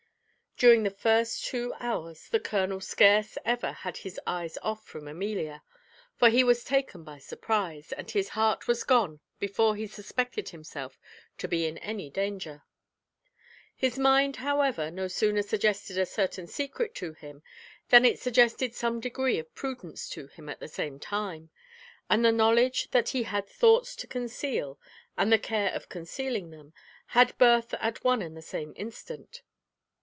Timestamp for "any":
11.79-12.11